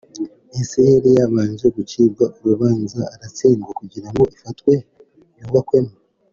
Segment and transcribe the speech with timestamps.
[0.59, 4.73] ese yari yabanje gucibwa urubanza aratsindwa kugira ngo ifatwe
[5.39, 5.93] yubakwemo